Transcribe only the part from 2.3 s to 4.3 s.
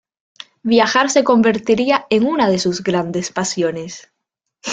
de sus grandes pasiones.